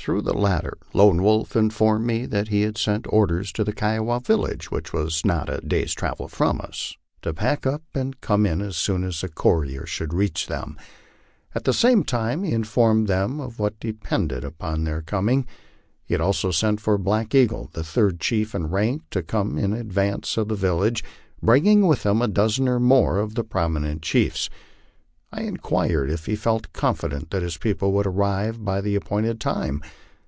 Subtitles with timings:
[0.00, 4.18] Through the latter Lone Wolf informed me that he had sent orders to the Kiowa
[4.20, 8.22] village, which was not a day's travel from us, to pack up and 208 LIFE
[8.22, 8.26] OX THE PLAINS.
[8.26, 10.78] come in as soon as the courier should reach them.
[11.54, 15.46] At the same time li& in formed them of what depended upon their coming.
[16.06, 19.74] He had also sent for Black Eagle, the third chief in rank, to come in
[19.74, 21.04] advance of the village,
[21.42, 24.48] bring ing with him a dozen or more of the prominent chiefs.
[25.30, 29.82] I inquired if he felt confident that his people would arrive by the appointed time?